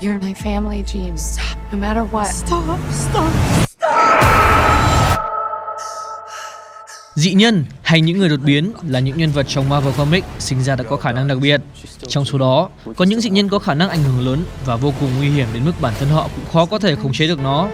[0.00, 1.16] You're my family, Jean.
[1.16, 1.72] Stop.
[1.72, 2.26] No matter what.
[2.26, 3.30] Stop, stop.
[7.14, 10.62] Dị nhân hay những người đột biến là những nhân vật trong Marvel Comics sinh
[10.62, 11.60] ra đã có khả năng đặc biệt.
[12.08, 14.92] Trong số đó, có những dị nhân có khả năng ảnh hưởng lớn và vô
[15.00, 17.40] cùng nguy hiểm đến mức bản thân họ cũng khó có thể khống chế được
[17.40, 17.68] nó.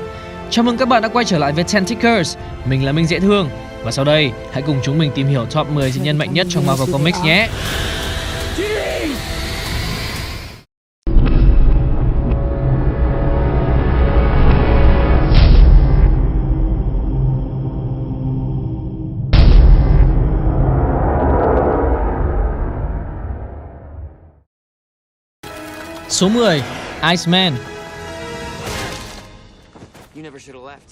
[0.51, 2.37] Chào mừng các bạn đã quay trở lại với Tentacles.
[2.65, 3.51] Mình là Minh Dễ Thương.
[3.85, 6.47] Và sau đây, hãy cùng chúng mình tìm hiểu top 10 dị nhân mạnh nhất
[6.51, 7.49] trong Marvel Comics nhé.
[26.21, 26.63] Số 10,
[27.11, 27.53] Iceman.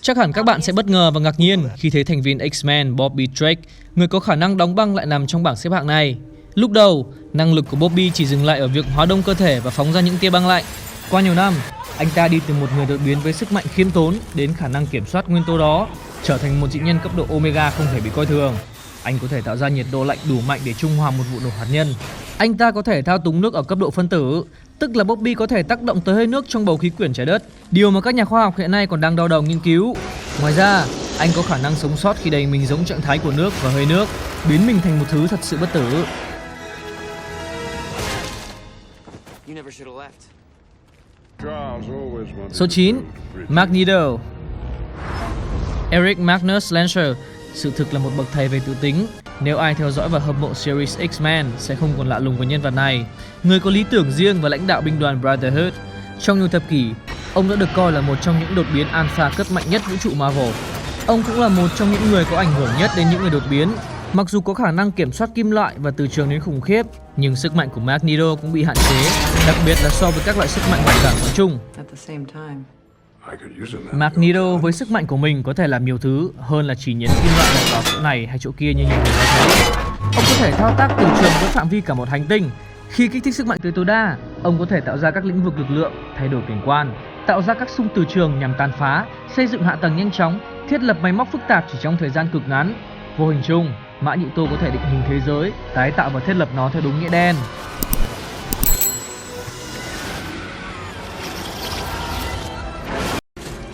[0.01, 2.97] Chắc hẳn các bạn sẽ bất ngờ và ngạc nhiên khi thấy thành viên X-Men
[2.97, 3.61] Bobby Drake,
[3.95, 6.17] người có khả năng đóng băng lại nằm trong bảng xếp hạng này.
[6.55, 9.61] Lúc đầu, năng lực của Bobby chỉ dừng lại ở việc hóa đông cơ thể
[9.61, 10.65] và phóng ra những tia băng lạnh.
[11.11, 11.55] Qua nhiều năm,
[11.99, 14.69] anh ta đi từ một người đột biến với sức mạnh khiêm tốn đến khả
[14.69, 15.89] năng kiểm soát nguyên tố đó,
[16.23, 18.55] trở thành một dị nhân cấp độ Omega không thể bị coi thường.
[19.03, 21.39] Anh có thể tạo ra nhiệt độ lạnh đủ mạnh để trung hòa một vụ
[21.45, 21.95] nổ hạt nhân.
[22.39, 24.45] Anh ta có thể thao túng nước ở cấp độ phân tử,
[24.79, 27.27] tức là Bobby có thể tác động tới hơi nước trong bầu khí quyển trái
[27.27, 29.97] đất, điều mà các nhà khoa học hiện nay còn đang đau đầu nghiên cứu.
[30.41, 30.85] Ngoài ra,
[31.19, 33.70] anh có khả năng sống sót khi đầy mình giống trạng thái của nước và
[33.70, 34.09] hơi nước,
[34.48, 36.05] biến mình thành một thứ thật sự bất tử.
[42.53, 42.97] Số 9,
[43.48, 44.17] Magneto.
[45.91, 47.17] Eric Magnus Lancer
[47.55, 49.07] sự thực là một bậc thầy về tự tính.
[49.41, 52.47] Nếu ai theo dõi và hâm mộ series X-Men sẽ không còn lạ lùng với
[52.47, 53.06] nhân vật này.
[53.42, 55.72] Người có lý tưởng riêng và lãnh đạo binh đoàn Brotherhood.
[56.20, 56.91] Trong nhiều thập kỷ,
[57.34, 59.97] ông đã được coi là một trong những đột biến alpha cấp mạnh nhất vũ
[60.00, 60.53] trụ Marvel.
[61.06, 63.42] Ông cũng là một trong những người có ảnh hưởng nhất đến những người đột
[63.50, 63.69] biến.
[64.12, 66.86] Mặc dù có khả năng kiểm soát kim loại và từ trường đến khủng khiếp,
[67.17, 69.11] nhưng sức mạnh của Magneto cũng bị hạn chế,
[69.47, 71.58] đặc biệt là so với các loại sức mạnh ngoại cảm nói chung.
[73.93, 77.11] Magneto với sức mạnh của mình có thể làm nhiều thứ hơn là chỉ nhấn
[77.23, 79.48] kim loại vào chỗ này hay chỗ kia như nhiều người thấy.
[80.01, 82.51] Ông có thể thao tác từ trường với phạm vi cả một hành tinh.
[82.89, 85.45] Khi kích thích sức mạnh tới tối đa, ông có thể tạo ra các lĩnh
[85.45, 86.95] vực lực lượng, thay đổi cảnh quan,
[87.27, 90.41] tạo ra các xung từ trường nhằm tàn phá, xây dựng hạ tầng nhanh chóng,
[90.69, 92.75] thiết lập máy móc phức tạp chỉ trong thời gian cực ngắn.
[93.19, 96.20] Vô hình chung, Mã Nhị Tô có thể định hình thế giới, tái tạo và
[96.20, 97.36] thiết lập nó theo đúng nghĩa đen.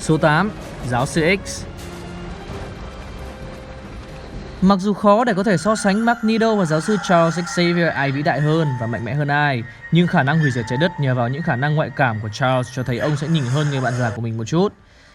[0.04, 0.50] Số 8.
[0.90, 1.64] Giáo sư X
[4.62, 8.10] Mặc dù khó để có thể so sánh Magneto và giáo sư Charles Xavier ai
[8.10, 10.92] vĩ đại hơn và mạnh mẽ hơn ai, nhưng khả năng hủy diệt trái đất
[11.00, 13.66] nhờ vào những khả năng ngoại cảm của Charles cho thấy ông sẽ nhỉnh hơn
[13.70, 14.72] người bạn già của mình một chút.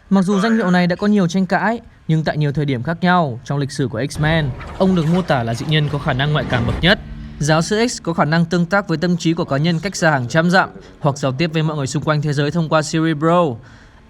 [0.09, 2.83] Mặc dù danh hiệu này đã có nhiều tranh cãi, nhưng tại nhiều thời điểm
[2.83, 5.99] khác nhau trong lịch sử của X-Men, ông được mô tả là dị nhân có
[5.99, 6.99] khả năng ngoại cảm bậc nhất.
[7.39, 9.95] Giáo sư X có khả năng tương tác với tâm trí của cá nhân cách
[9.95, 10.69] xa hàng trăm dặm
[10.99, 13.45] hoặc giao tiếp với mọi người xung quanh thế giới thông qua Cerebro,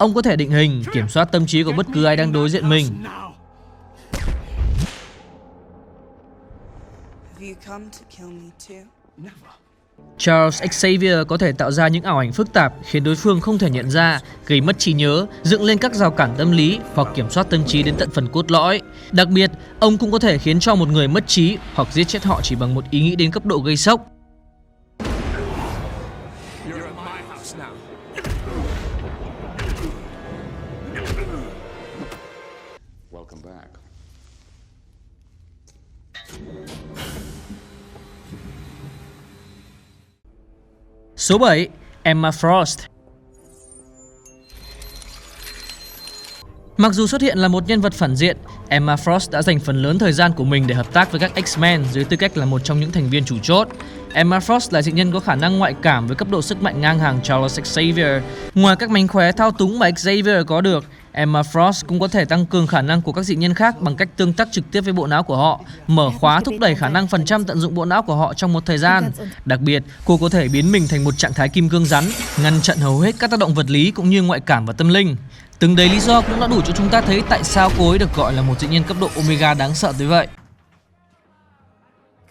[0.00, 2.50] Ông có thể định hình, kiểm soát tâm trí của bất cứ ai đang đối
[2.50, 2.84] diện mình.
[10.18, 13.58] Charles Xavier có thể tạo ra những ảo ảnh phức tạp khiến đối phương không
[13.58, 17.08] thể nhận ra, gây mất trí nhớ, dựng lên các rào cản tâm lý hoặc
[17.14, 18.80] kiểm soát tâm trí đến tận phần cốt lõi.
[19.12, 19.50] Đặc biệt,
[19.80, 22.54] ông cũng có thể khiến cho một người mất trí hoặc giết chết họ chỉ
[22.54, 24.06] bằng một ý nghĩ đến cấp độ gây sốc.
[41.30, 41.68] Số 7.
[42.02, 42.76] Emma Frost
[46.76, 48.36] Mặc dù xuất hiện là một nhân vật phản diện,
[48.68, 51.32] Emma Frost đã dành phần lớn thời gian của mình để hợp tác với các
[51.34, 53.68] X-Men dưới tư cách là một trong những thành viên chủ chốt.
[54.12, 56.80] Emma Frost là dị nhân có khả năng ngoại cảm với cấp độ sức mạnh
[56.80, 58.22] ngang hàng Charles Xavier.
[58.54, 62.24] Ngoài các mánh khóe thao túng mà Xavier có được, Emma Frost cũng có thể
[62.24, 64.80] tăng cường khả năng của các dị nhân khác bằng cách tương tác trực tiếp
[64.80, 67.74] với bộ não của họ, mở khóa thúc đẩy khả năng phần trăm tận dụng
[67.74, 69.10] bộ não của họ trong một thời gian.
[69.44, 72.04] Đặc biệt, cô có thể biến mình thành một trạng thái kim cương rắn,
[72.42, 74.88] ngăn chặn hầu hết các tác động vật lý cũng như ngoại cảm và tâm
[74.88, 75.16] linh.
[75.58, 77.98] Từng đấy lý do cũng đã đủ cho chúng ta thấy tại sao cô ấy
[77.98, 80.28] được gọi là một dị nhân cấp độ Omega đáng sợ tới vậy.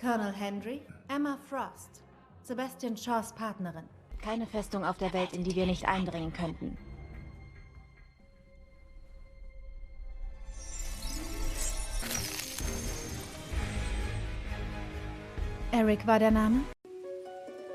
[0.04, 1.92] Colonel Henry, Emma Frost,
[2.50, 3.84] Sebastian Shaws Partnerin.
[4.26, 6.89] Keine Festung auf der Welt, in die wir nicht eindringen könnten.
[15.72, 16.56] Eric war der Name?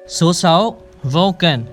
[0.09, 0.77] Số 6.
[1.03, 1.65] Vulcan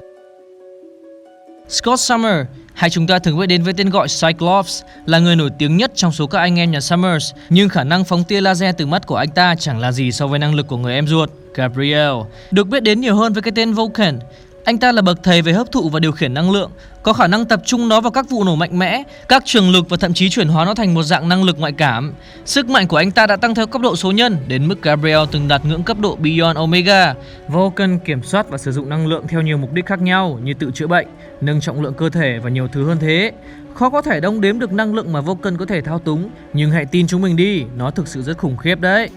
[1.69, 5.50] Scott Summer, hay chúng ta thường biết đến với tên gọi Cyclops, là người nổi
[5.57, 8.75] tiếng nhất trong số các anh em nhà Summers, nhưng khả năng phóng tia laser
[8.77, 11.07] từ mắt của anh ta chẳng là gì so với năng lực của người em
[11.07, 12.13] ruột, Gabriel,
[12.51, 14.19] được biết đến nhiều hơn với cái tên Vulcan.
[14.63, 16.72] Anh ta là bậc thầy về hấp thụ và điều khiển năng lượng,
[17.04, 19.90] có khả năng tập trung nó vào các vụ nổ mạnh mẽ, các trường lực
[19.90, 22.13] và thậm chí chuyển hóa nó thành một dạng năng lực ngoại cảm.
[22.46, 25.19] Sức mạnh của anh ta đã tăng theo cấp độ số nhân đến mức Gabriel
[25.31, 27.13] từng đạt ngưỡng cấp độ Beyond Omega.
[27.48, 30.54] Vulcan kiểm soát và sử dụng năng lượng theo nhiều mục đích khác nhau như
[30.54, 31.07] tự chữa bệnh,
[31.42, 33.31] nâng trọng lượng cơ thể và nhiều thứ hơn thế.
[33.74, 36.72] Khó có thể đong đếm được năng lượng mà Vulcan có thể thao túng, nhưng
[36.72, 39.10] hãy tin chúng mình đi, nó thực sự rất khủng khiếp đấy.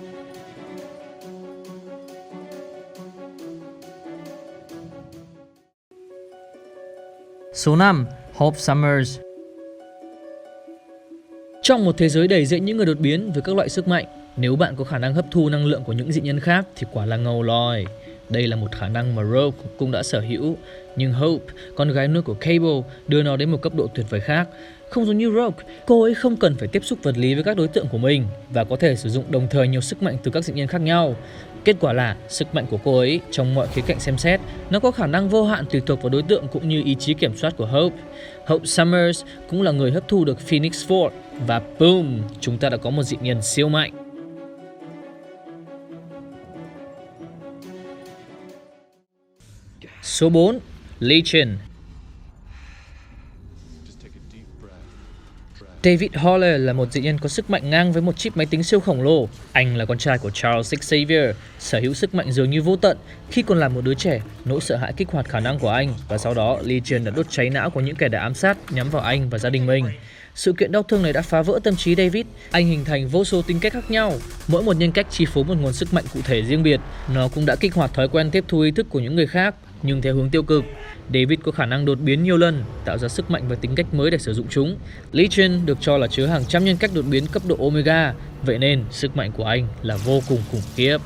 [7.54, 8.06] Số 5.
[8.32, 9.18] Hope Summers
[11.62, 14.04] Trong một thế giới đầy dẫy những người đột biến với các loại sức mạnh,
[14.36, 16.86] nếu bạn có khả năng hấp thu năng lượng của những dị nhân khác thì
[16.92, 17.84] quả là ngầu lòi.
[18.28, 20.56] Đây là một khả năng mà Rogue cũng đã sở hữu,
[20.96, 24.20] nhưng Hope, con gái nuôi của Cable, đưa nó đến một cấp độ tuyệt vời
[24.20, 24.48] khác.
[24.88, 27.56] Không giống như Rogue, cô ấy không cần phải tiếp xúc vật lý với các
[27.56, 30.30] đối tượng của mình và có thể sử dụng đồng thời nhiều sức mạnh từ
[30.30, 31.16] các dị nhân khác nhau.
[31.64, 34.40] Kết quả là sức mạnh của cô ấy trong mọi khía cạnh xem xét,
[34.70, 37.14] nó có khả năng vô hạn tùy thuộc vào đối tượng cũng như ý chí
[37.14, 37.96] kiểm soát của Hope.
[38.46, 41.10] Hope Summers cũng là người hấp thu được Phoenix Force
[41.46, 43.92] và boom, chúng ta đã có một dị nhân siêu mạnh.
[50.02, 50.58] Số 4.
[51.00, 51.48] Legion
[55.84, 58.62] David Haller là một dị nhân có sức mạnh ngang với một chip máy tính
[58.62, 59.28] siêu khổng lồ.
[59.52, 62.96] Anh là con trai của Charles Xavier, sở hữu sức mạnh dường như vô tận.
[63.30, 65.94] Khi còn là một đứa trẻ, nỗi sợ hãi kích hoạt khả năng của anh
[66.08, 68.90] và sau đó Legion đã đốt cháy não của những kẻ đã ám sát nhắm
[68.90, 69.84] vào anh và gia đình mình.
[70.34, 72.26] Sự kiện đau thương này đã phá vỡ tâm trí David.
[72.50, 74.12] Anh hình thành vô số tính cách khác nhau.
[74.48, 76.80] Mỗi một nhân cách chi phối một nguồn sức mạnh cụ thể riêng biệt.
[77.14, 79.54] Nó cũng đã kích hoạt thói quen tiếp thu ý thức của những người khác,
[79.84, 80.64] nhưng theo hướng tiêu cực.
[81.06, 83.94] David có khả năng đột biến nhiều lần, tạo ra sức mạnh và tính cách
[83.94, 84.76] mới để sử dụng chúng.
[85.12, 88.58] Legion được cho là chứa hàng trăm nhân cách đột biến cấp độ Omega, vậy
[88.58, 90.98] nên sức mạnh của anh là vô cùng khủng khiếp.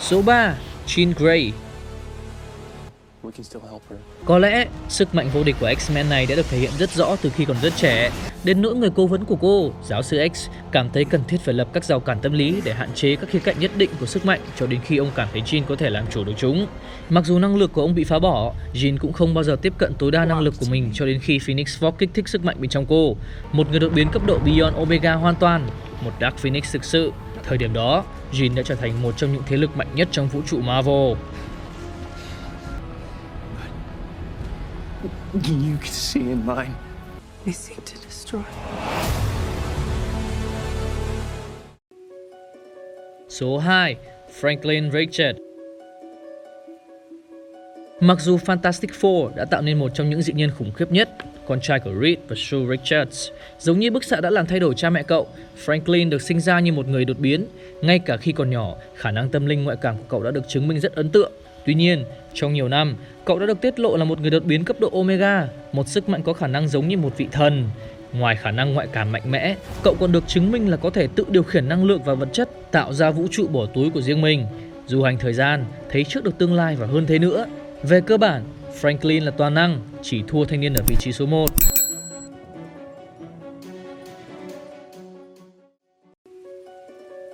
[0.00, 0.54] Số 3.
[0.86, 1.52] Jean Grey
[4.24, 7.16] có lẽ sức mạnh vô địch của X-Men này đã được thể hiện rất rõ
[7.22, 8.10] từ khi còn rất trẻ.
[8.44, 11.54] Đến nỗi người cố vấn của cô, giáo sư X, cảm thấy cần thiết phải
[11.54, 14.06] lập các rào cản tâm lý để hạn chế các khía cạnh nhất định của
[14.06, 16.66] sức mạnh cho đến khi ông cảm thấy Jean có thể làm chủ được chúng.
[17.08, 19.72] Mặc dù năng lực của ông bị phá bỏ, Jean cũng không bao giờ tiếp
[19.78, 22.44] cận tối đa năng lực của mình cho đến khi Phoenix Force kích thích sức
[22.44, 23.16] mạnh bên trong cô.
[23.52, 25.68] Một người đột biến cấp độ Beyond Omega hoàn toàn,
[26.04, 27.12] một Dark Phoenix thực sự.
[27.44, 30.28] Thời điểm đó, Jean đã trở thành một trong những thế lực mạnh nhất trong
[30.28, 31.14] vũ trụ Marvel.
[35.02, 36.74] You can see in mine.
[37.44, 38.40] They seek to destroy.
[43.28, 43.96] Số 2.
[44.40, 45.38] Franklin Richard
[48.00, 51.10] Mặc dù Fantastic Four đã tạo nên một trong những dị nhân khủng khiếp nhất,
[51.46, 54.74] con trai của Reed và Sue Richards, giống như bức xạ đã làm thay đổi
[54.74, 55.28] cha mẹ cậu,
[55.66, 57.46] Franklin được sinh ra như một người đột biến.
[57.82, 60.48] Ngay cả khi còn nhỏ, khả năng tâm linh ngoại cảm của cậu đã được
[60.48, 61.32] chứng minh rất ấn tượng.
[61.66, 62.04] Tuy nhiên,
[62.34, 64.90] trong nhiều năm, cậu đã được tiết lộ là một người đột biến cấp độ
[64.92, 67.68] Omega, một sức mạnh có khả năng giống như một vị thần.
[68.12, 71.08] Ngoài khả năng ngoại cảm mạnh mẽ, cậu còn được chứng minh là có thể
[71.14, 74.00] tự điều khiển năng lượng và vật chất, tạo ra vũ trụ bỏ túi của
[74.00, 74.46] riêng mình.
[74.86, 77.46] Du hành thời gian, thấy trước được tương lai và hơn thế nữa.
[77.82, 78.42] Về cơ bản,
[78.80, 81.46] Franklin là toàn năng, chỉ thua thanh niên ở vị trí số 1.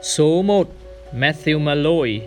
[0.02, 0.68] Số 1.
[1.18, 2.20] Matthew Malloy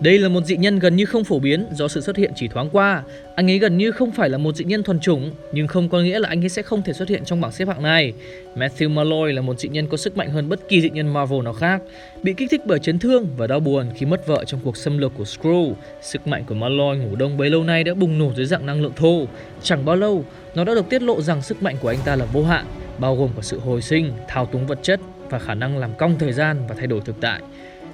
[0.00, 2.48] đây là một dị nhân gần như không phổ biến do sự xuất hiện chỉ
[2.48, 3.02] thoáng qua.
[3.34, 6.00] Anh ấy gần như không phải là một dị nhân thuần chủng, nhưng không có
[6.00, 8.12] nghĩa là anh ấy sẽ không thể xuất hiện trong bảng xếp hạng này.
[8.56, 11.42] Matthew Malloy là một dị nhân có sức mạnh hơn bất kỳ dị nhân Marvel
[11.42, 11.82] nào khác,
[12.22, 14.98] bị kích thích bởi chấn thương và đau buồn khi mất vợ trong cuộc xâm
[14.98, 15.72] lược của Skrull.
[16.02, 18.82] Sức mạnh của Malloy ngủ đông bấy lâu nay đã bùng nổ dưới dạng năng
[18.82, 19.26] lượng thô.
[19.62, 20.24] Chẳng bao lâu,
[20.54, 22.66] nó đã được tiết lộ rằng sức mạnh của anh ta là vô hạn,
[22.98, 25.00] bao gồm cả sự hồi sinh, thao túng vật chất
[25.30, 27.40] và khả năng làm cong thời gian và thay đổi thực tại.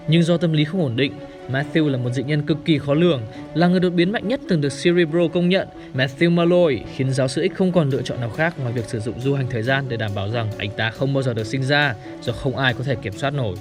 [0.09, 1.13] Nhưng do tâm lý không ổn định,
[1.51, 3.23] Matthew là một dị nhân cực kỳ khó lường,
[3.55, 5.69] là người đột biến mạnh nhất từng được Cerebro công nhận.
[5.95, 9.01] Matthew Malloy khiến giáo sư X không còn lựa chọn nào khác ngoài việc sử
[9.01, 11.47] dụng du hành thời gian để đảm bảo rằng anh ta không bao giờ được
[11.47, 13.57] sinh ra do không ai có thể kiểm soát nổi.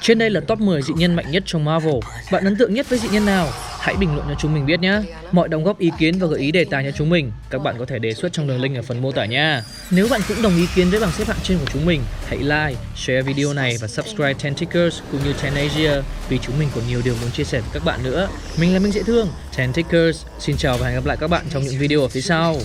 [0.00, 1.94] Trên đây là top 10 dị nhân mạnh nhất trong Marvel.
[2.30, 3.48] Bạn ấn tượng nhất với dị nhân nào?
[3.80, 5.00] Hãy bình luận cho chúng mình biết nhé.
[5.32, 7.78] Mọi đóng góp ý kiến và gợi ý đề tài cho chúng mình, các bạn
[7.78, 9.62] có thể đề xuất trong đường link ở phần mô tả nha.
[9.90, 12.38] Nếu bạn cũng đồng ý kiến với bảng xếp hạng trên của chúng mình, hãy
[12.38, 15.92] like, share video này và subscribe Tentacles cũng như Tenasia
[16.28, 18.28] vì chúng mình còn nhiều điều muốn chia sẻ với các bạn nữa.
[18.60, 20.24] Mình là Minh Dễ Thương, Tentacles.
[20.38, 22.56] Xin chào và hẹn gặp lại các bạn trong những video ở phía sau.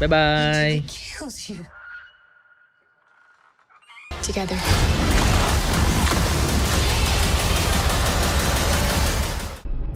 [0.00, 0.80] Bye bye.
[4.26, 5.05] Together.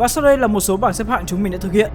[0.00, 1.90] Và sau đây là một số bảng xếp hạng chúng mình đã thực hiện.